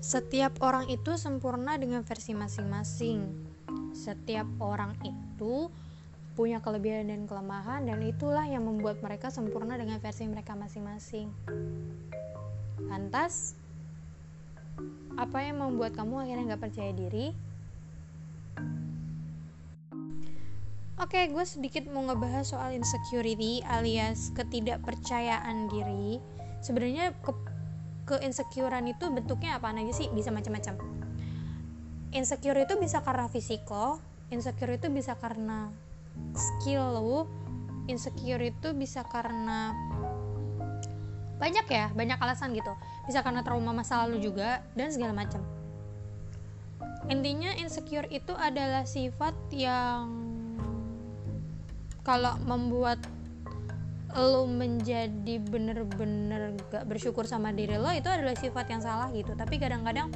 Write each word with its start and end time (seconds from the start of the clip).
setiap 0.00 0.64
orang 0.64 0.88
itu 0.88 1.20
sempurna 1.20 1.76
dengan 1.76 2.00
versi 2.00 2.32
masing-masing. 2.32 3.20
Setiap 3.92 4.48
orang 4.56 4.96
itu 5.04 5.68
punya 6.32 6.64
kelebihan 6.64 7.12
dan 7.12 7.28
kelemahan 7.28 7.84
dan 7.84 8.00
itulah 8.00 8.48
yang 8.48 8.64
membuat 8.64 9.04
mereka 9.04 9.28
sempurna 9.28 9.76
dengan 9.76 10.00
versi 10.00 10.24
mereka 10.24 10.56
masing-masing. 10.56 11.28
Lantas 12.88 13.60
apa 15.20 15.44
yang 15.44 15.60
membuat 15.60 15.92
kamu 15.92 16.24
akhirnya 16.24 16.56
nggak 16.56 16.64
percaya 16.64 16.92
diri? 16.96 17.36
Oke, 20.96 21.16
okay, 21.16 21.24
gue 21.28 21.44
sedikit 21.44 21.84
mau 21.92 22.08
ngebahas 22.08 22.56
soal 22.56 22.72
insecurity 22.72 23.60
alias 23.68 24.32
ketidakpercayaan 24.32 25.68
diri. 25.68 26.20
Sebenarnya 26.64 27.16
ke 27.20 27.32
keinsecurean 28.10 28.90
itu 28.90 29.06
bentuknya 29.06 29.62
apa 29.62 29.70
aja 29.70 29.94
sih? 29.94 30.10
Bisa 30.10 30.34
macam-macam. 30.34 30.74
Insecure 32.10 32.66
itu 32.66 32.74
bisa 32.74 32.98
karena 33.06 33.30
fisiko, 33.30 34.02
insecure 34.34 34.74
itu 34.74 34.90
bisa 34.90 35.14
karena 35.14 35.70
skill 36.34 36.98
lo, 36.98 37.30
insecure 37.86 38.42
itu 38.42 38.74
bisa 38.74 39.06
karena 39.06 39.78
banyak 41.38 41.66
ya, 41.70 41.88
banyak 41.94 42.18
alasan 42.18 42.50
gitu. 42.52 42.74
Bisa 43.06 43.22
karena 43.22 43.46
trauma 43.46 43.70
masa 43.70 44.02
lalu 44.04 44.20
juga 44.20 44.60
dan 44.74 44.90
segala 44.90 45.14
macam. 45.14 45.40
Intinya 47.08 47.54
insecure 47.56 48.10
itu 48.10 48.34
adalah 48.34 48.84
sifat 48.84 49.32
yang 49.54 50.10
kalau 52.02 52.34
membuat 52.42 52.98
lo 54.18 54.42
menjadi 54.48 55.38
bener-bener 55.38 56.58
gak 56.72 56.82
bersyukur 56.90 57.30
sama 57.30 57.54
diri 57.54 57.78
lo 57.78 57.86
itu 57.94 58.10
adalah 58.10 58.34
sifat 58.34 58.66
yang 58.66 58.82
salah 58.82 59.08
gitu. 59.14 59.34
Tapi 59.38 59.62
kadang-kadang 59.62 60.10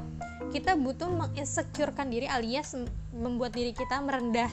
kita 0.50 0.74
butuh 0.74 1.10
menginsecurekan 1.10 2.10
diri 2.10 2.26
alias 2.26 2.74
membuat 3.14 3.54
diri 3.54 3.70
kita 3.70 4.02
merendah 4.02 4.50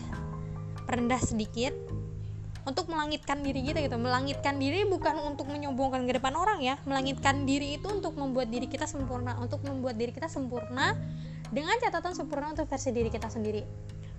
merendah 0.86 1.22
sedikit 1.22 1.74
untuk 2.62 2.94
melangitkan 2.94 3.42
diri 3.42 3.66
kita 3.66 3.82
gitu. 3.82 3.98
Melangitkan 3.98 4.62
diri 4.62 4.86
bukan 4.86 5.18
untuk 5.26 5.50
menyombongkan 5.50 6.06
ke 6.06 6.22
depan 6.22 6.38
orang 6.38 6.62
ya. 6.62 6.78
Melangitkan 6.86 7.50
diri 7.50 7.82
itu 7.82 7.90
untuk 7.90 8.14
membuat 8.18 8.54
diri 8.54 8.70
kita 8.70 8.86
sempurna 8.86 9.38
untuk 9.42 9.66
membuat 9.66 9.98
diri 9.98 10.14
kita 10.14 10.30
sempurna 10.30 10.94
dengan 11.50 11.76
catatan 11.82 12.14
sempurna 12.14 12.54
untuk 12.54 12.70
versi 12.70 12.90
diri 12.94 13.10
kita 13.10 13.28
sendiri. 13.28 13.66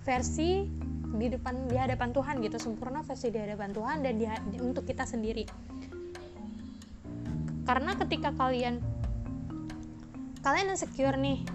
Versi 0.03 0.67
di 1.13 1.27
depan 1.29 1.69
di 1.69 1.77
hadapan 1.77 2.11
Tuhan 2.11 2.41
gitu. 2.41 2.57
Sempurna 2.57 3.05
versi 3.05 3.29
di 3.29 3.39
hadapan 3.39 3.71
Tuhan 3.71 3.99
dan 4.01 4.15
di, 4.17 4.27
di, 4.27 4.57
untuk 4.61 4.89
kita 4.89 5.05
sendiri. 5.05 5.45
Karena 7.63 7.95
ketika 7.95 8.35
kalian 8.35 8.83
kalian 10.43 10.75
insecure 10.75 11.15
nih 11.15 11.47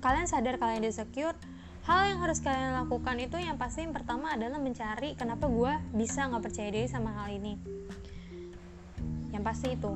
kalian 0.00 0.24
sadar 0.24 0.56
kalian 0.56 0.88
insecure 0.88 1.36
hal 1.84 2.08
yang 2.08 2.18
harus 2.24 2.40
kalian 2.40 2.78
lakukan 2.80 3.20
itu 3.20 3.36
yang 3.36 3.60
pasti 3.60 3.84
yang 3.84 3.92
pertama 3.92 4.32
adalah 4.32 4.56
mencari 4.56 5.12
kenapa 5.12 5.50
gue 5.50 5.72
bisa 5.92 6.24
nggak 6.30 6.42
percaya 6.42 6.68
diri 6.72 6.88
sama 6.88 7.10
hal 7.22 7.28
ini. 7.34 7.58
Yang 9.34 9.42
pasti 9.44 9.68
itu. 9.74 9.92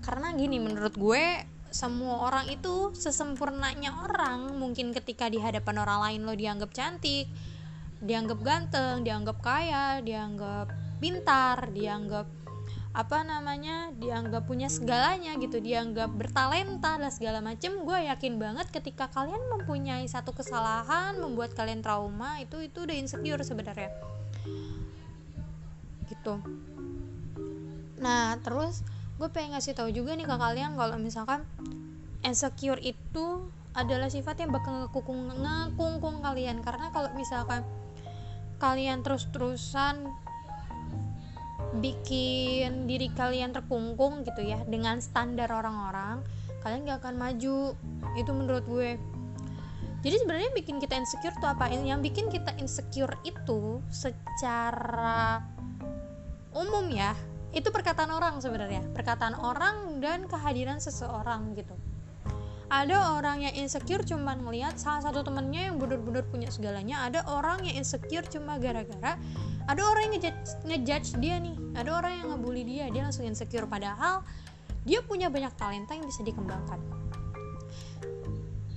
Karena 0.00 0.32
gini 0.32 0.56
menurut 0.62 0.94
gue 0.96 1.24
semua 1.70 2.26
orang 2.26 2.50
itu 2.50 2.94
sesempurnanya 2.94 4.06
orang. 4.06 4.54
Mungkin 4.58 4.90
ketika 4.94 5.30
di 5.30 5.38
hadapan 5.38 5.82
orang 5.82 6.00
lain 6.10 6.20
lo 6.26 6.34
dianggap 6.34 6.70
cantik 6.74 7.30
dianggap 8.00 8.38
ganteng 8.40 9.04
dianggap 9.04 9.38
kaya 9.44 10.00
dianggap 10.00 10.72
pintar 11.00 11.68
dianggap 11.72 12.26
apa 12.90 13.22
namanya 13.22 13.94
dianggap 13.94 14.50
punya 14.50 14.66
segalanya 14.66 15.38
gitu 15.38 15.62
dianggap 15.62 16.10
bertalenta 16.10 16.98
dan 16.98 17.12
segala 17.14 17.38
macem. 17.38 17.86
Gue 17.86 18.10
yakin 18.10 18.34
banget 18.42 18.66
ketika 18.74 19.06
kalian 19.14 19.38
mempunyai 19.46 20.02
satu 20.10 20.34
kesalahan 20.34 21.14
membuat 21.22 21.54
kalian 21.54 21.86
trauma 21.86 22.42
itu 22.42 22.58
itu 22.66 22.82
udah 22.82 22.96
insecure 22.98 23.46
sebenarnya. 23.46 23.94
Gitu. 26.10 26.34
Nah 28.02 28.34
terus 28.42 28.82
gue 29.22 29.28
pengen 29.30 29.54
ngasih 29.54 29.78
tahu 29.78 29.94
juga 29.94 30.18
nih 30.18 30.26
ke 30.26 30.34
kalian 30.34 30.74
kalau 30.74 30.98
misalkan 30.98 31.46
insecure 32.26 32.82
itu 32.82 33.46
adalah 33.70 34.10
sifat 34.10 34.42
yang 34.42 34.50
bakal 34.50 34.82
ngekungkung 34.82 35.30
ngekungkung 35.30 36.26
kalian. 36.26 36.58
Karena 36.58 36.90
kalau 36.90 37.14
misalkan 37.14 37.62
kalian 38.60 39.00
terus-terusan 39.00 40.06
bikin 41.80 42.84
diri 42.84 43.08
kalian 43.16 43.56
terkungkung 43.56 44.26
gitu 44.26 44.42
ya 44.44 44.60
dengan 44.68 45.00
standar 45.00 45.48
orang-orang 45.48 46.20
kalian 46.60 46.84
gak 46.84 47.00
akan 47.02 47.16
maju. 47.16 47.72
Itu 48.20 48.30
menurut 48.36 48.64
gue. 48.68 49.00
Jadi 50.00 50.16
sebenarnya 50.16 50.50
bikin 50.56 50.80
kita 50.80 50.96
insecure 50.96 51.36
tuh 51.40 51.48
apa? 51.48 51.68
Yang 51.72 52.00
bikin 52.12 52.26
kita 52.28 52.52
insecure 52.60 53.16
itu 53.24 53.80
secara 53.88 55.40
umum 56.52 56.88
ya 56.92 57.16
itu 57.56 57.68
perkataan 57.72 58.12
orang 58.12 58.38
sebenarnya. 58.44 58.84
Perkataan 58.92 59.40
orang 59.40 60.04
dan 60.04 60.28
kehadiran 60.28 60.78
seseorang 60.78 61.56
gitu 61.56 61.76
ada 62.70 63.18
orang 63.18 63.42
yang 63.42 63.54
insecure 63.58 64.06
cuma 64.06 64.38
ngelihat 64.38 64.78
salah 64.78 65.02
satu 65.02 65.26
temennya 65.26 65.74
yang 65.74 65.76
bener-bener 65.82 66.22
punya 66.30 66.46
segalanya. 66.54 67.02
Ada 67.10 67.26
orang 67.26 67.66
yang 67.66 67.82
insecure 67.82 68.22
cuma 68.30 68.62
gara-gara 68.62 69.18
ada 69.66 69.82
orang 69.86 70.10
yang 70.10 70.34
ngejudge, 70.66 71.18
dia 71.18 71.38
nih. 71.42 71.54
Ada 71.74 71.90
orang 71.94 72.12
yang 72.22 72.26
ngebully 72.34 72.62
dia 72.62 72.86
dia 72.90 73.02
langsung 73.06 73.26
insecure. 73.26 73.66
Padahal 73.66 74.22
dia 74.86 75.02
punya 75.02 75.26
banyak 75.30 75.50
talenta 75.58 75.98
yang 75.98 76.06
bisa 76.06 76.22
dikembangkan. 76.22 76.78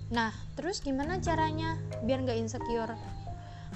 Nah 0.09 0.33
terus 0.57 0.81
gimana 0.81 1.21
caranya 1.21 1.77
biar 2.01 2.25
nggak 2.25 2.37
insecure? 2.37 2.97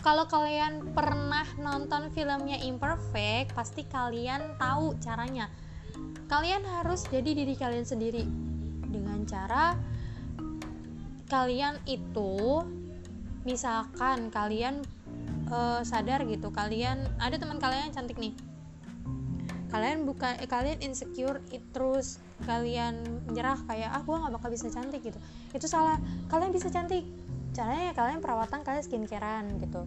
Kalau 0.05 0.29
kalian 0.29 0.93
pernah 0.93 1.45
nonton 1.57 2.13
filmnya 2.13 2.61
Imperfect 2.61 3.57
pasti 3.57 3.85
kalian 3.85 4.57
tahu 4.61 4.97
caranya. 5.01 5.49
Kalian 6.29 6.61
harus 6.65 7.05
jadi 7.09 7.33
diri 7.33 7.57
kalian 7.57 7.85
sendiri 7.85 8.21
dengan 8.85 9.25
cara 9.25 9.73
kalian 11.27 11.75
itu 11.87 12.63
misalkan 13.43 14.31
kalian 14.31 14.83
uh, 15.51 15.83
sadar 15.83 16.23
gitu 16.27 16.51
kalian 16.51 17.03
ada 17.19 17.35
teman 17.39 17.59
kalian 17.59 17.91
yang 17.91 17.95
cantik 17.95 18.17
nih. 18.19 18.35
Kalian 19.67 20.07
bukan 20.07 20.39
eh, 20.39 20.47
kalian 20.47 20.79
insecure 20.79 21.43
it, 21.51 21.59
terus 21.75 22.23
kalian 22.47 23.03
nyerah 23.35 23.59
kayak 23.67 23.91
ah 23.91 23.99
gue 23.99 24.15
nggak 24.15 24.33
bakal 24.39 24.49
bisa 24.51 24.71
cantik 24.71 25.03
gitu. 25.03 25.19
Itu 25.51 25.67
salah. 25.67 25.99
Kalian 26.31 26.55
bisa 26.55 26.71
cantik. 26.71 27.03
Caranya 27.51 27.91
ya 27.91 27.93
kalian 27.95 28.23
perawatan 28.23 28.63
kalian 28.63 28.83
skincarean 28.83 29.59
gitu. 29.59 29.83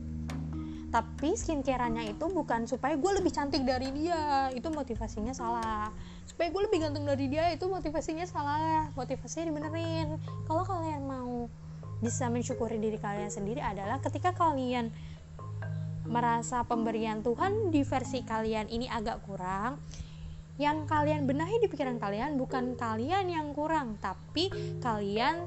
Tapi 0.91 1.39
skincareannya 1.39 2.13
itu 2.13 2.27
bukan 2.29 2.67
supaya 2.67 2.99
gue 2.99 3.13
lebih 3.23 3.33
cantik 3.33 3.63
dari 3.63 3.89
dia. 3.95 4.53
Itu 4.53 4.69
motivasinya 4.69 5.33
salah. 5.33 5.89
Supaya 6.27 6.51
gue 6.51 6.63
lebih 6.67 6.79
ganteng 6.83 7.07
dari 7.07 7.31
dia 7.31 7.49
itu 7.55 7.65
motivasinya 7.71 8.27
salah. 8.27 8.91
Motivasinya 8.99 9.49
dibenerin. 9.55 10.19
Kalau 10.45 10.67
kalian 10.67 11.07
bisa 12.01 12.33
mensyukuri 12.33 12.81
diri 12.81 12.97
kalian 12.97 13.29
sendiri 13.29 13.61
adalah 13.61 14.01
ketika 14.01 14.33
kalian 14.33 14.89
merasa 16.09 16.65
pemberian 16.67 17.21
Tuhan 17.23 17.71
di 17.71 17.85
versi 17.87 18.25
kalian 18.25 18.67
ini 18.73 18.89
agak 18.89 19.23
kurang 19.29 19.79
yang 20.61 20.85
kalian 20.85 21.25
benahi 21.25 21.61
di 21.61 21.69
pikiran 21.73 21.97
kalian 21.97 22.37
bukan 22.37 22.77
kalian 22.77 23.33
yang 23.33 23.53
kurang 23.57 23.97
tapi 24.01 24.53
kalian 24.81 25.45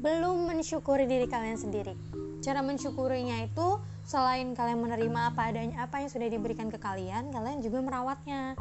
belum 0.00 0.48
mensyukuri 0.48 1.04
diri 1.04 1.28
kalian 1.28 1.60
sendiri. 1.60 1.92
Cara 2.40 2.64
mensyukurinya 2.64 3.44
itu 3.44 3.76
selain 4.08 4.56
kalian 4.56 4.80
menerima 4.80 5.34
apa 5.34 5.52
adanya 5.52 5.84
apa 5.84 6.00
yang 6.00 6.08
sudah 6.08 6.32
diberikan 6.32 6.72
ke 6.72 6.80
kalian 6.80 7.28
kalian 7.28 7.60
juga 7.60 7.84
merawatnya. 7.84 8.56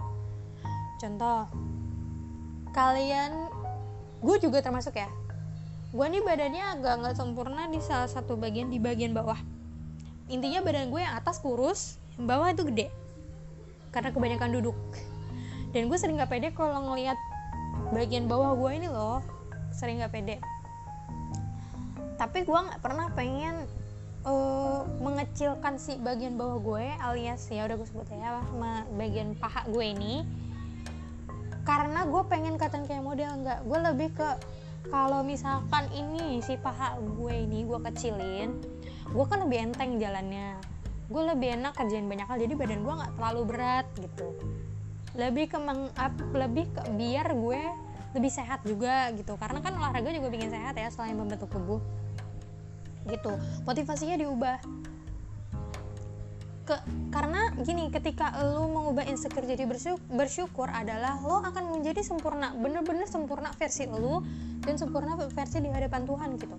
Contoh 0.99 1.47
kalian 2.75 3.47
gue 4.19 4.37
juga 4.43 4.59
termasuk 4.59 4.99
ya 4.99 5.07
gue 5.89 6.05
nih 6.05 6.21
badannya 6.21 6.63
agak 6.77 6.93
nggak 7.01 7.15
sempurna 7.17 7.65
di 7.65 7.81
salah 7.81 8.05
satu 8.05 8.37
bagian 8.37 8.69
di 8.69 8.77
bagian 8.77 9.09
bawah. 9.09 9.37
Intinya 10.29 10.61
badan 10.61 10.93
gue 10.93 11.01
yang 11.01 11.17
atas 11.17 11.41
kurus 11.41 11.97
yang 12.13 12.29
bawah 12.29 12.53
itu 12.53 12.61
gede. 12.69 12.93
Karena 13.89 14.13
kebanyakan 14.13 14.53
duduk. 14.53 14.77
Dan 15.73 15.89
gue 15.89 15.97
sering 15.97 16.21
nggak 16.21 16.29
pede 16.29 16.47
kalau 16.53 16.93
ngelihat 16.93 17.17
bagian 17.89 18.29
bawah 18.29 18.53
gue 18.53 18.71
ini 18.77 18.85
loh. 18.85 19.25
Sering 19.73 19.97
nggak 19.97 20.13
pede. 20.13 20.37
Tapi 22.21 22.45
gue 22.45 22.59
nggak 22.69 22.81
pernah 22.85 23.09
pengen 23.17 23.65
uh, 24.29 24.85
mengecilkan 25.01 25.81
si 25.81 25.97
bagian 25.97 26.37
bawah 26.37 26.61
gue 26.61 26.85
alias 27.01 27.49
ya 27.49 27.65
udah 27.65 27.81
gue 27.81 27.87
sebut 27.89 28.05
ya 28.13 28.45
bagian 28.93 29.33
paha 29.41 29.65
gue 29.65 29.85
ini. 29.89 30.21
Karena 31.65 32.05
gue 32.05 32.21
pengen 32.29 32.61
kelihatan 32.61 32.85
kayak 32.85 33.01
model 33.01 33.41
nggak. 33.41 33.65
Gue 33.65 33.79
lebih 33.81 34.09
ke 34.13 34.29
kalau 34.89 35.21
misalkan 35.21 35.85
ini 35.93 36.41
si 36.41 36.57
paha 36.57 36.97
gue 36.97 37.33
ini 37.33 37.65
gue 37.65 37.79
kecilin 37.79 38.49
gue 39.09 39.25
kan 39.25 39.41
lebih 39.41 39.69
enteng 39.69 39.97
jalannya. 39.97 40.57
Gue 41.09 41.25
lebih 41.25 41.57
enak 41.57 41.73
kerjain 41.73 42.05
banyak 42.05 42.29
hal 42.29 42.37
jadi 42.37 42.53
badan 42.53 42.85
gue 42.85 42.93
nggak 42.93 43.13
terlalu 43.17 43.41
berat 43.49 43.87
gitu. 43.97 44.37
Lebih 45.17 45.49
ke 45.49 45.57
meng, 45.57 45.89
lebih 46.37 46.69
ke 46.69 46.81
biar 46.93 47.33
gue 47.33 47.61
lebih 48.13 48.31
sehat 48.33 48.61
juga 48.65 49.09
gitu. 49.17 49.33
Karena 49.41 49.61
kan 49.61 49.73
olahraga 49.73 50.13
juga 50.13 50.29
bikin 50.29 50.53
sehat 50.53 50.77
ya 50.77 50.93
selain 50.93 51.17
membentuk 51.17 51.49
tubuh. 51.49 51.81
Gitu. 53.09 53.33
Motivasinya 53.65 54.21
diubah. 54.21 54.61
Ke 56.69 56.77
karena 57.09 57.49
gini 57.65 57.89
ketika 57.89 58.29
lo 58.45 58.69
mengubah 58.69 59.09
insecure 59.09 59.49
jadi 59.49 59.65
bersyukur, 59.65 60.05
bersyukur 60.13 60.69
adalah 60.69 61.17
lo 61.25 61.41
akan 61.41 61.73
menjadi 61.73 62.05
sempurna 62.05 62.53
bener-bener 62.53 63.09
sempurna 63.09 63.49
versi 63.57 63.89
lo 63.89 64.21
dan 64.63 64.75
sempurna 64.75 65.15
versi 65.15 65.57
di 65.63 65.69
hadapan 65.71 66.03
Tuhan 66.03 66.29
gitu. 66.39 66.57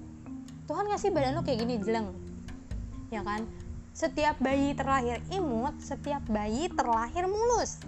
Tuhan 0.70 0.84
ngasih 0.86 1.10
badan 1.10 1.34
lo 1.34 1.42
kayak 1.42 1.66
gini 1.66 1.74
jeleng. 1.82 2.14
Ya 3.10 3.26
kan? 3.26 3.42
Setiap 3.90 4.38
bayi 4.38 4.72
terlahir 4.72 5.18
imut 5.34 5.74
setiap 5.82 6.22
bayi 6.30 6.70
terlahir 6.70 7.26
mulus. 7.26 7.82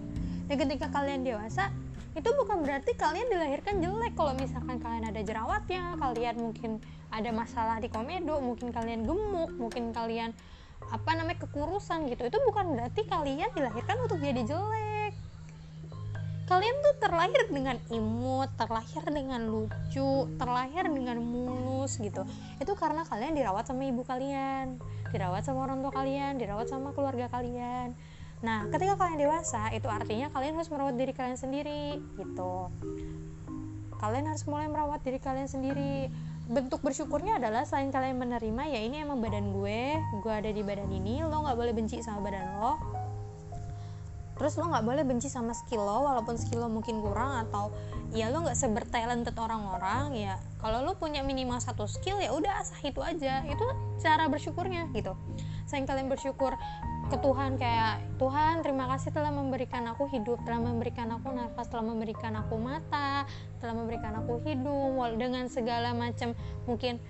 Dan 0.51 0.59
ketika 0.59 0.91
kalian 0.91 1.23
dewasa 1.23 1.71
itu 2.13 2.29
bukan 2.37 2.61
berarti 2.61 2.93
kalian 2.99 3.31
dilahirkan 3.31 3.81
jelek. 3.81 4.13
Kalau 4.19 4.35
misalkan 4.37 4.77
kalian 4.83 5.09
ada 5.09 5.21
jerawatnya 5.23 5.97
kalian 5.97 6.37
mungkin 6.37 6.71
ada 7.15 7.31
masalah 7.31 7.79
di 7.79 7.89
komedo 7.89 8.43
mungkin 8.43 8.75
kalian 8.75 9.07
gemuk 9.07 9.53
mungkin 9.57 9.95
kalian 9.95 10.35
apa 10.91 11.11
namanya 11.15 11.47
kekurusan 11.47 12.11
gitu. 12.11 12.29
Itu 12.29 12.39
bukan 12.51 12.77
berarti 12.77 13.07
kalian 13.07 13.49
dilahirkan 13.55 13.97
untuk 14.05 14.19
jadi 14.21 14.43
jelek 14.45 14.92
kalian 16.47 16.77
tuh 16.83 16.95
terlahir 16.99 17.43
dengan 17.49 17.77
imut 17.89 18.51
terlahir 18.59 19.03
dengan 19.09 19.41
lucu 19.47 20.27
terlahir 20.37 20.85
dengan 20.91 21.19
mulus 21.23 21.97
gitu. 22.03 22.27
Itu 22.59 22.75
karena 22.75 23.07
kalian 23.07 23.39
dirawat 23.39 23.71
sama 23.71 23.87
ibu 23.87 24.03
kalian 24.03 24.83
dirawat 25.13 25.45
sama 25.45 25.69
orang 25.69 25.85
tua 25.85 25.93
kalian 25.93 26.41
dirawat 26.41 26.67
sama 26.67 26.91
keluarga 26.97 27.29
kalian. 27.29 27.95
Nah 28.43 28.67
ketika 28.73 28.99
kalian 28.99 29.21
dewasa 29.21 29.71
itu 29.71 29.87
artinya 29.87 30.33
kalian 30.33 30.59
harus 30.59 30.73
merawat 30.73 30.97
diri 30.99 31.13
kalian 31.15 31.39
sendiri 31.39 32.01
gitu. 32.19 32.73
Kalian 34.03 34.27
harus 34.27 34.43
mulai 34.51 34.67
merawat 34.67 35.05
diri 35.07 35.23
kalian 35.23 35.47
sendiri. 35.47 36.11
Bentuk 36.43 36.83
bersyukurnya 36.83 37.39
adalah 37.39 37.63
selain 37.63 37.95
kalian 37.95 38.19
menerima 38.19 38.63
ya 38.67 38.81
ini 38.83 38.99
emang 39.07 39.23
badan 39.23 39.55
gue 39.55 39.95
gue 40.27 40.33
ada 40.33 40.51
di 40.51 40.59
badan 40.67 40.91
ini 40.91 41.23
lo 41.23 41.47
nggak 41.47 41.55
boleh 41.55 41.71
benci 41.71 42.03
sama 42.03 42.19
badan 42.19 42.59
lo 42.59 43.02
terus 44.43 44.59
lo 44.59 44.67
nggak 44.67 44.83
boleh 44.83 45.07
benci 45.07 45.31
sama 45.31 45.55
skill 45.55 45.87
lo 45.87 46.03
walaupun 46.03 46.35
skill 46.35 46.67
lo 46.67 46.69
mungkin 46.69 46.99
kurang 46.99 47.47
atau 47.47 47.71
ya 48.11 48.27
lo 48.27 48.43
nggak 48.43 48.59
sebertalented 48.59 49.39
orang-orang 49.39 50.19
ya 50.19 50.35
kalau 50.59 50.83
lo 50.83 50.99
punya 50.99 51.23
minimal 51.23 51.63
satu 51.63 51.87
skill 51.87 52.19
ya 52.23 52.31
udah 52.31 52.63
asah 52.63 52.79
itu 52.87 53.03
aja. 53.03 53.43
Itu 53.43 53.67
cara 53.99 54.31
bersyukurnya 54.31 54.95
gitu. 54.95 55.19
Selain 55.67 55.87
kalian 55.91 56.07
bersyukur 56.07 56.55
ke 57.11 57.17
Tuhan 57.19 57.59
kayak 57.59 58.01
Tuhan 58.17 58.63
terima 58.63 58.89
kasih 58.95 59.11
telah 59.11 59.35
memberikan 59.35 59.85
aku 59.91 60.09
hidup 60.09 60.41
telah 60.47 60.63
memberikan 60.63 61.13
aku 61.13 61.29
nafas 61.35 61.69
telah 61.69 61.85
memberikan 61.85 62.33
aku 62.39 62.57
mata 62.57 63.29
telah 63.61 63.75
memberikan 63.75 64.17
aku 64.23 64.39
hidung 64.47 64.97
dengan 65.19 65.51
segala 65.51 65.91
macam. 65.93 66.33
Mungkin 66.71 67.03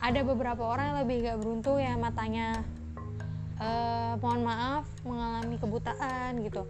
ada 0.00 0.20
beberapa 0.24 0.64
orang 0.64 0.92
yang 0.92 0.98
lebih 1.04 1.16
gak 1.28 1.38
beruntung 1.40 1.76
ya 1.76 1.92
matanya 1.96 2.64
eh, 3.60 4.12
mohon 4.18 4.42
maaf 4.42 4.84
mengalami 5.04 5.56
kebutaan 5.60 6.40
gitu. 6.42 6.64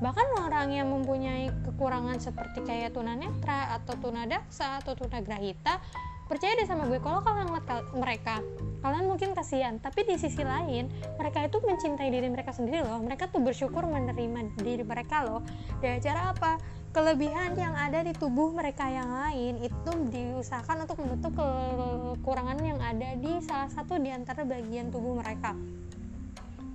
Bahkan 0.00 0.26
orang 0.48 0.72
yang 0.72 0.88
mempunyai 0.88 1.52
kekurangan 1.68 2.16
seperti 2.18 2.64
kayak 2.64 2.96
tunanetra 2.96 3.76
atau 3.80 3.94
tunadaksa 4.00 4.80
atau 4.80 4.96
tunagrahita 4.96 5.76
percaya 6.24 6.54
deh 6.56 6.68
sama 6.70 6.86
gue 6.86 7.02
kalau 7.02 7.18
kalian 7.26 7.50
ngeliat 7.50 7.90
mereka 7.90 8.38
kalian 8.86 9.10
mungkin 9.10 9.34
kasihan 9.34 9.82
tapi 9.82 10.06
di 10.06 10.14
sisi 10.14 10.46
lain 10.46 10.86
mereka 11.18 11.42
itu 11.42 11.58
mencintai 11.58 12.08
diri 12.08 12.30
mereka 12.32 12.56
sendiri 12.56 12.80
loh. 12.80 13.02
Mereka 13.04 13.28
tuh 13.28 13.44
bersyukur 13.44 13.84
menerima 13.84 14.56
diri 14.56 14.86
mereka 14.86 15.26
loh. 15.26 15.44
Dengan 15.84 16.00
cara 16.00 16.20
apa? 16.32 16.52
Kelebihan 16.90 17.54
yang 17.54 17.76
ada 17.76 18.02
di 18.02 18.10
tubuh 18.16 18.50
mereka 18.50 18.88
yang 18.90 19.10
lain 19.10 19.62
itu 19.62 19.90
diusahakan 20.10 20.88
untuk 20.88 20.98
menutup 20.98 21.32
kekurangan 21.38 22.58
yang 22.58 22.80
ada 22.82 23.14
di 23.14 23.38
salah 23.46 23.70
satu 23.70 23.94
di 24.00 24.10
antara 24.10 24.42
bagian 24.42 24.90
tubuh 24.90 25.22
mereka 25.22 25.54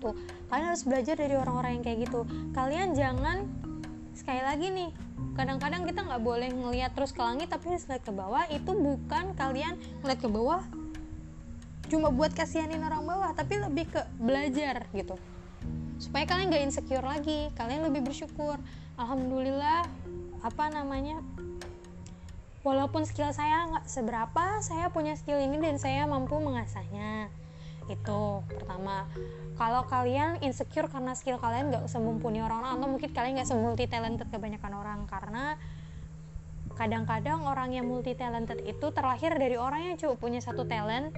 tuh 0.05 0.15
kalian 0.53 0.67
harus 0.69 0.83
belajar 0.85 1.15
dari 1.17 1.33
orang-orang 1.33 1.81
yang 1.81 1.83
kayak 1.83 1.99
gitu. 2.05 2.21
Kalian 2.53 2.93
jangan 2.93 3.49
sekali 4.13 4.41
lagi 4.45 4.67
nih 4.69 4.89
kadang-kadang 5.35 5.83
kita 5.83 6.05
nggak 6.05 6.23
boleh 6.23 6.49
ngelihat 6.53 6.95
terus 6.95 7.11
ke 7.11 7.19
langit 7.19 7.49
tapi 7.49 7.73
harus 7.73 7.85
ke 7.89 8.11
bawah. 8.13 8.45
Itu 8.53 8.77
bukan 8.77 9.33
kalian 9.33 9.75
ngeliat 10.05 10.19
ke 10.21 10.29
bawah 10.29 10.63
cuma 11.85 12.09
buat 12.09 12.33
kasihanin 12.33 12.81
orang 12.81 13.05
bawah 13.05 13.29
tapi 13.37 13.61
lebih 13.61 13.85
ke 13.89 14.01
belajar 14.17 14.89
gitu. 14.93 15.17
Supaya 16.01 16.25
kalian 16.25 16.49
nggak 16.51 16.63
insecure 16.69 17.05
lagi 17.05 17.49
kalian 17.57 17.85
lebih 17.85 18.05
bersyukur. 18.05 18.57
Alhamdulillah 18.95 19.85
apa 20.45 20.65
namanya 20.71 21.19
walaupun 22.65 23.05
skill 23.05 23.29
saya 23.29 23.69
nggak 23.69 23.85
seberapa 23.85 24.59
saya 24.65 24.89
punya 24.89 25.13
skill 25.13 25.37
ini 25.37 25.61
dan 25.61 25.77
saya 25.77 26.09
mampu 26.09 26.41
mengasahnya. 26.41 27.29
Itu 27.85 28.41
pertama 28.49 29.05
kalau 29.55 29.87
kalian 29.87 30.43
insecure 30.43 30.91
karena 30.91 31.15
skill 31.15 31.39
kalian 31.39 31.71
nggak 31.71 31.87
semumpuni 31.87 32.43
orang-orang 32.43 32.75
atau 32.75 32.87
mungkin 32.91 33.09
kalian 33.15 33.39
nggak 33.39 33.49
semulti 33.49 33.87
talented 33.87 34.27
kebanyakan 34.27 34.73
orang 34.75 34.99
karena 35.07 35.55
kadang-kadang 36.75 37.47
orang 37.47 37.71
yang 37.71 37.87
multi 37.87 38.19
talented 38.19 38.59
itu 38.67 38.91
terlahir 38.91 39.31
dari 39.39 39.55
orang 39.55 39.91
yang 39.91 39.95
cuma 39.95 40.19
punya 40.19 40.43
satu 40.43 40.67
talent 40.67 41.15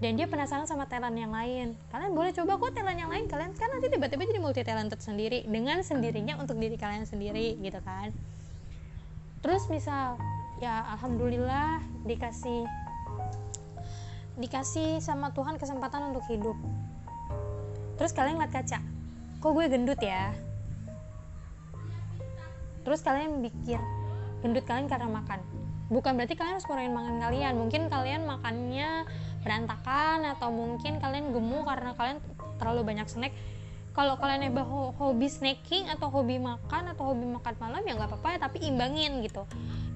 dan 0.00 0.16
dia 0.16 0.30
penasaran 0.30 0.64
sama 0.64 0.88
talent 0.88 1.12
yang 1.12 1.34
lain. 1.34 1.76
Kalian 1.92 2.16
boleh 2.16 2.32
coba 2.32 2.56
kok 2.56 2.72
talent 2.72 2.96
yang 2.96 3.10
lain 3.10 3.26
kalian 3.26 3.52
kan 3.58 3.68
nanti 3.68 3.90
tiba-tiba 3.90 4.22
jadi 4.22 4.40
multi 4.40 4.62
talented 4.62 5.02
sendiri 5.02 5.44
dengan 5.44 5.82
sendirinya 5.82 6.38
untuk 6.38 6.56
diri 6.56 6.78
kalian 6.78 7.04
sendiri 7.04 7.58
gitu 7.58 7.82
kan. 7.82 8.14
Terus 9.42 9.66
misal 9.66 10.14
ya 10.62 10.86
alhamdulillah 10.94 11.82
dikasih 12.06 12.64
dikasih 14.40 15.02
sama 15.04 15.34
Tuhan 15.36 15.58
kesempatan 15.60 16.14
untuk 16.14 16.24
hidup 16.30 16.56
terus 18.00 18.16
kalian 18.16 18.40
ngeliat 18.40 18.56
kaca? 18.56 18.80
Kok 19.44 19.50
gue 19.52 19.66
gendut 19.68 20.00
ya? 20.00 20.32
Terus 22.80 23.04
kalian 23.04 23.44
pikir 23.44 23.76
gendut 24.40 24.64
kalian 24.64 24.88
karena 24.88 25.12
makan? 25.12 25.44
Bukan 25.92 26.16
berarti 26.16 26.32
kalian 26.32 26.56
harus 26.56 26.64
kurangin 26.64 26.96
makan 26.96 27.20
kalian. 27.20 27.60
Mungkin 27.60 27.92
kalian 27.92 28.24
makannya 28.24 29.04
berantakan 29.44 30.24
atau 30.32 30.48
mungkin 30.48 30.96
kalian 30.96 31.28
gemuk 31.36 31.68
karena 31.68 31.92
kalian 31.92 32.18
terlalu 32.56 32.88
banyak 32.88 33.04
snack 33.04 33.36
kalau 33.90 34.14
kalian 34.14 34.46
nyoba 34.46 34.62
hobi 34.94 35.26
snacking 35.26 35.90
atau 35.90 36.06
hobi 36.14 36.38
makan 36.38 36.94
atau 36.94 37.10
hobi 37.10 37.26
makan 37.26 37.54
malam 37.58 37.82
ya 37.82 37.98
nggak 37.98 38.10
apa-apa 38.14 38.28
ya 38.34 38.38
tapi 38.38 38.58
imbangin 38.62 39.18
gitu. 39.26 39.42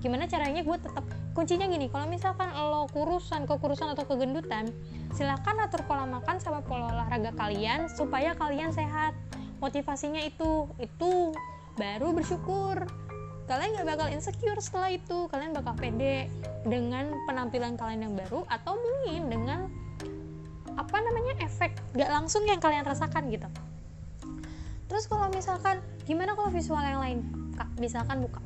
Gimana 0.03 0.27
caranya 0.27 0.67
gue 0.67 0.77
tetap 0.83 1.07
kuncinya 1.33 1.71
gini 1.71 1.87
kalau 1.87 2.11
misalkan 2.11 2.51
lo 2.53 2.91
kurusan 2.91 3.47
kekurusan 3.47 3.95
atau 3.95 4.05
kegendutan 4.05 4.69
silahkan 5.15 5.57
atur 5.63 5.87
pola 5.87 6.05
makan 6.11 6.43
sama 6.43 6.61
pola 6.67 6.91
olahraga 6.91 7.31
kalian 7.39 7.87
supaya 7.87 8.35
kalian 8.35 8.75
sehat. 8.75 9.15
Motivasinya 9.63 10.21
itu 10.27 10.67
itu. 10.83 11.31
Baru 11.79 12.15
bersyukur. 12.15 12.87
Kalian 13.47 13.79
nggak 13.79 13.89
bakal 13.95 14.09
insecure 14.11 14.59
setelah 14.59 14.91
itu. 14.91 15.31
Kalian 15.31 15.55
bakal 15.55 15.79
pede 15.79 16.27
dengan 16.67 17.15
penampilan 17.31 17.79
kalian 17.79 18.11
yang 18.11 18.15
baru 18.19 18.43
atau 18.51 18.75
mungkin 18.75 19.31
dengan 19.31 19.71
apa 20.75 20.99
namanya 20.99 21.39
efek 21.47 21.71
gak 21.95 22.11
langsung 22.11 22.43
yang 22.51 22.59
kalian 22.59 22.83
rasakan 22.83 23.31
gitu 23.31 23.47
terus 24.95 25.11
kalau 25.11 25.27
misalkan 25.35 25.83
gimana 26.07 26.39
kalau 26.39 26.55
visual 26.55 26.79
yang 26.79 27.03
lain? 27.03 27.19
Kak 27.59 27.67
misalkan 27.83 28.23
muka. 28.23 28.39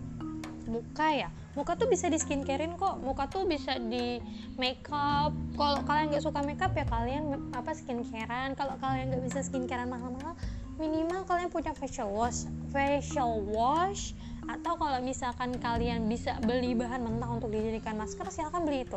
Muka 0.64 1.12
ya? 1.12 1.28
Muka 1.52 1.76
tuh 1.76 1.92
bisa 1.92 2.08
di 2.08 2.16
skincarein 2.16 2.72
kok. 2.80 3.04
Muka 3.04 3.28
tuh 3.28 3.44
bisa 3.44 3.76
di 3.76 4.16
makeup. 4.56 5.36
Kalau 5.60 5.84
kalian 5.84 6.08
nggak 6.08 6.24
suka 6.24 6.40
makeup 6.40 6.72
ya 6.72 6.88
kalian 6.88 7.52
apa 7.52 7.76
skincarean. 7.76 8.56
Kalau 8.56 8.80
kalian 8.80 9.12
nggak 9.12 9.28
bisa 9.28 9.44
skincarean 9.44 9.92
mahal-mahal 9.92 10.32
minimal 10.80 11.28
kalian 11.28 11.52
punya 11.52 11.76
facial 11.76 12.08
wash 12.08 12.48
facial 12.72 13.44
wash. 13.52 14.16
Atau 14.48 14.80
kalau 14.80 15.04
misalkan 15.04 15.52
kalian 15.60 16.08
bisa 16.08 16.40
beli 16.48 16.72
bahan 16.72 17.04
mentah 17.04 17.28
untuk 17.28 17.52
dijadikan 17.52 18.00
masker 18.00 18.24
silahkan 18.32 18.64
beli 18.64 18.88
itu. 18.88 18.96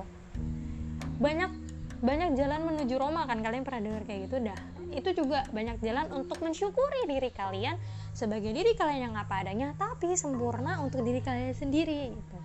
Banyak 1.20 1.52
banyak 2.00 2.40
jalan 2.40 2.64
menuju 2.64 2.96
Roma 2.96 3.28
kan? 3.28 3.44
Kalian 3.44 3.68
pernah 3.68 3.92
dengar 3.92 4.08
kayak 4.08 4.32
gitu 4.32 4.40
dah 4.40 4.71
itu 4.92 5.16
juga 5.16 5.48
banyak 5.50 5.80
jalan 5.80 6.08
untuk 6.12 6.40
mensyukuri 6.44 7.08
diri 7.08 7.32
kalian 7.32 7.80
sebagai 8.12 8.52
diri 8.52 8.76
kalian 8.76 9.12
yang 9.12 9.16
apa 9.16 9.44
adanya 9.44 9.72
tapi 9.80 10.14
sempurna 10.20 10.84
untuk 10.84 11.04
diri 11.04 11.24
kalian 11.24 11.56
sendiri 11.56 12.12
gitu. 12.12 12.38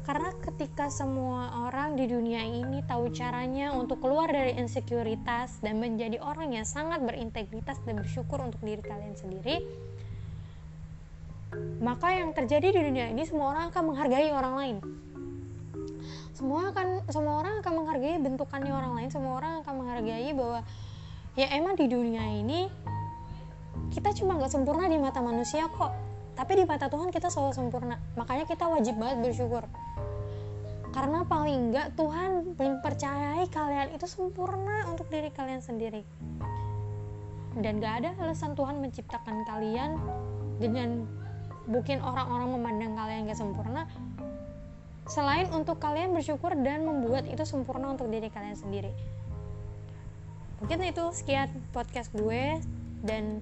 Karena 0.00 0.32
ketika 0.42 0.90
semua 0.90 1.70
orang 1.70 1.94
di 1.94 2.08
dunia 2.08 2.42
ini 2.42 2.82
tahu 2.82 3.14
caranya 3.14 3.70
untuk 3.76 4.02
keluar 4.02 4.26
dari 4.32 4.58
insekuritas 4.58 5.60
dan 5.62 5.78
menjadi 5.78 6.18
orang 6.18 6.56
yang 6.56 6.66
sangat 6.66 6.98
berintegritas 7.04 7.78
dan 7.86 8.00
bersyukur 8.00 8.42
untuk 8.42 8.58
diri 8.64 8.82
kalian 8.82 9.14
sendiri, 9.14 9.62
maka 11.78 12.16
yang 12.16 12.34
terjadi 12.34 12.74
di 12.74 12.80
dunia 12.90 13.06
ini 13.10 13.22
semua 13.22 13.54
orang 13.54 13.64
akan 13.70 13.82
menghargai 13.92 14.30
orang 14.34 14.54
lain 14.56 14.76
semua 16.40 16.72
akan 16.72 17.04
semua 17.12 17.34
orang 17.44 17.60
akan 17.60 17.72
menghargai 17.84 18.16
bentukannya 18.16 18.72
orang 18.72 18.92
lain 18.96 19.10
semua 19.12 19.36
orang 19.36 19.60
akan 19.60 19.74
menghargai 19.84 20.32
bahwa 20.32 20.64
ya 21.40 21.48
emang 21.56 21.72
di 21.72 21.88
dunia 21.88 22.20
ini 22.36 22.68
kita 23.88 24.12
cuma 24.12 24.36
nggak 24.36 24.52
sempurna 24.52 24.84
di 24.92 25.00
mata 25.00 25.24
manusia 25.24 25.64
kok. 25.72 25.96
Tapi 26.36 26.52
di 26.60 26.64
mata 26.68 26.92
Tuhan 26.92 27.08
kita 27.08 27.32
selalu 27.32 27.52
sempurna. 27.56 27.96
Makanya 28.20 28.44
kita 28.44 28.68
wajib 28.68 29.00
banget 29.00 29.24
bersyukur. 29.24 29.64
Karena 30.92 31.24
paling 31.24 31.72
enggak 31.72 31.96
Tuhan 31.96 32.60
mempercayai 32.60 33.48
kalian 33.48 33.88
itu 33.96 34.04
sempurna 34.04 34.84
untuk 34.92 35.08
diri 35.08 35.32
kalian 35.32 35.64
sendiri. 35.64 36.04
Dan 37.56 37.82
gak 37.82 38.04
ada 38.04 38.10
alasan 38.22 38.54
Tuhan 38.54 38.78
menciptakan 38.78 39.42
kalian 39.42 39.98
dengan 40.62 41.02
mungkin 41.66 41.98
orang-orang 42.04 42.48
memandang 42.52 42.92
kalian 42.94 43.26
gak 43.26 43.40
sempurna 43.40 43.90
selain 45.10 45.50
untuk 45.50 45.82
kalian 45.82 46.14
bersyukur 46.14 46.54
dan 46.62 46.86
membuat 46.86 47.26
itu 47.26 47.42
sempurna 47.42 47.90
untuk 47.90 48.06
diri 48.06 48.30
kalian 48.30 48.54
sendiri 48.54 48.94
mungkin 50.60 50.86
itu 50.86 51.04
sekian 51.16 51.50
podcast 51.72 52.12
gue. 52.14 52.60
Dan 53.00 53.40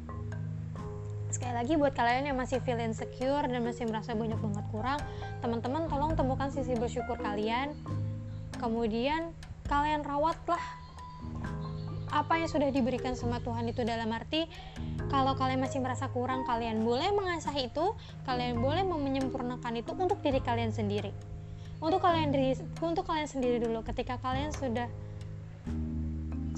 sekali 1.29 1.53
lagi 1.53 1.75
buat 1.75 1.93
kalian 1.93 2.31
yang 2.33 2.39
masih 2.39 2.63
feel 2.65 2.81
insecure 2.81 3.45
dan 3.45 3.61
masih 3.61 3.85
merasa 3.85 4.17
banyak 4.17 4.39
banget 4.41 4.65
kurang 4.73 5.01
teman-teman 5.45 5.85
tolong 5.91 6.17
temukan 6.17 6.49
sisi 6.49 6.73
bersyukur 6.79 7.19
kalian. 7.21 7.75
Kemudian 8.57 9.35
kalian 9.69 10.03
rawatlah 10.03 10.63
apa 12.09 12.41
yang 12.41 12.49
sudah 12.49 12.73
diberikan 12.73 13.13
sama 13.13 13.37
Tuhan 13.45 13.69
itu 13.69 13.85
dalam 13.85 14.09
arti 14.17 14.49
kalau 15.13 15.37
kalian 15.37 15.61
masih 15.61 15.85
merasa 15.85 16.09
kurang 16.09 16.49
kalian 16.49 16.81
boleh 16.81 17.13
mengasah 17.13 17.53
itu 17.57 17.93
kalian 18.25 18.65
boleh 18.65 18.81
menyempurnakan 18.85 19.77
itu 19.77 19.93
untuk 19.93 20.21
diri 20.25 20.41
kalian 20.41 20.73
sendiri. 20.73 21.13
Untuk 21.79 22.03
kalian 22.03 22.35
diri 22.35 22.59
untuk 22.83 23.07
kalian 23.07 23.29
sendiri 23.29 23.63
dulu. 23.63 23.87
Ketika 23.87 24.19
kalian 24.19 24.51
sudah 24.51 24.89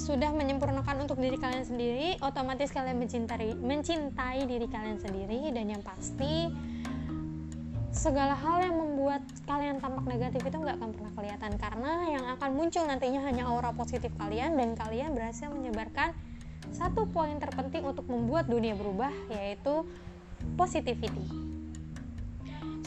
sudah 0.00 0.32
menyempurnakan 0.32 1.04
untuk 1.04 1.20
diri 1.20 1.36
kalian 1.36 1.60
sendiri, 1.60 2.16
otomatis 2.24 2.72
kalian 2.72 2.96
mencintai 2.96 3.52
mencintai 3.60 4.48
diri 4.48 4.64
kalian 4.64 4.96
sendiri 4.96 5.52
dan 5.52 5.68
yang 5.68 5.84
pasti 5.84 6.48
segala 7.92 8.32
hal 8.32 8.64
yang 8.64 8.80
membuat 8.80 9.20
kalian 9.44 9.76
tampak 9.76 10.08
negatif 10.08 10.40
itu 10.40 10.56
nggak 10.56 10.78
akan 10.80 10.90
pernah 10.96 11.12
kelihatan 11.12 11.52
karena 11.60 11.92
yang 12.08 12.24
akan 12.32 12.50
muncul 12.56 12.86
nantinya 12.88 13.20
hanya 13.28 13.44
aura 13.50 13.76
positif 13.76 14.08
kalian 14.16 14.56
dan 14.56 14.72
kalian 14.72 15.12
berhasil 15.12 15.52
menyebarkan 15.52 16.16
satu 16.72 17.04
poin 17.10 17.36
terpenting 17.36 17.84
untuk 17.84 18.08
membuat 18.08 18.48
dunia 18.48 18.72
berubah 18.78 19.12
yaitu 19.28 19.84
positivity. 20.56 21.49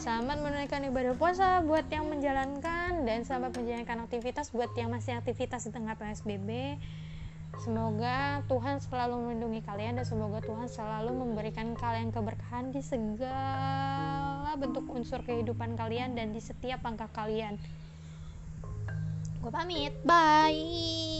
Selamat 0.04 0.36
menunaikan 0.36 0.84
ibadah 0.84 1.16
puasa 1.16 1.64
buat 1.64 1.88
yang 1.88 2.04
menjalankan 2.12 3.08
dan 3.08 3.24
selamat 3.24 3.56
menjalankan 3.56 4.04
aktivitas 4.04 4.52
buat 4.52 4.68
yang 4.76 4.92
masih 4.92 5.16
aktivitas 5.16 5.64
di 5.64 5.72
tengah 5.72 5.96
PSBB. 5.96 6.76
Semoga 7.64 8.44
Tuhan 8.44 8.84
selalu 8.84 9.16
melindungi 9.24 9.64
kalian 9.64 9.96
dan 9.96 10.04
semoga 10.04 10.44
Tuhan 10.44 10.68
selalu 10.68 11.08
memberikan 11.08 11.72
kalian 11.72 12.12
keberkahan 12.12 12.68
di 12.68 12.84
segala 12.84 14.52
bentuk 14.60 14.84
unsur 14.92 15.24
kehidupan 15.24 15.72
kalian 15.72 16.12
dan 16.12 16.36
di 16.36 16.40
setiap 16.44 16.84
langkah 16.84 17.08
kalian. 17.08 17.56
Gue 19.40 19.48
pamit, 19.56 19.96
bye. 20.04 21.13